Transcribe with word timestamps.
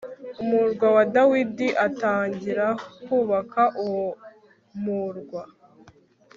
umurwa 0.43 0.87
wa 0.95 1.03
dawidi 1.15 1.67
atangira 1.87 2.65
kubaka 3.03 3.61
uwo 3.85 4.07
murwa 4.83 5.43